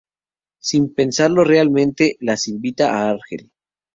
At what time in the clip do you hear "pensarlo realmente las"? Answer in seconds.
0.95-2.47